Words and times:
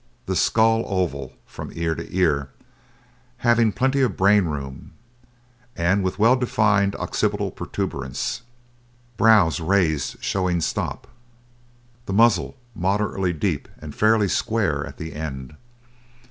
The 0.25 0.35
skull 0.35 0.83
oval 0.87 1.33
(from 1.45 1.69
ear 1.75 1.93
to 1.93 2.11
ear), 2.11 2.49
having 3.45 3.71
plenty 3.71 4.01
of 4.01 4.17
brain 4.17 4.45
room, 4.45 4.93
and 5.75 6.03
with 6.03 6.17
well 6.17 6.35
defined 6.35 6.95
occipital 6.95 7.51
protuberance. 7.51 8.41
Brows 9.15 9.59
raised, 9.59 10.15
showing 10.19 10.59
stop. 10.59 11.05
The 12.07 12.13
muzzle 12.13 12.55
moderately 12.73 13.31
deep 13.31 13.69
and 13.77 13.93
fairly 13.93 14.27
square 14.27 14.87
at 14.87 14.97
the 14.97 15.13
end. 15.13 15.55